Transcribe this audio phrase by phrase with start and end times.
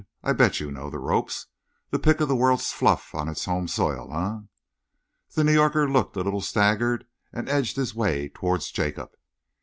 [0.23, 1.45] I bet you know the ropes.
[1.91, 4.39] The pick of the world's fluff on its home soil, eh?"
[5.35, 9.11] The New Yorker looked a little staggered and edged his way towards Jacob.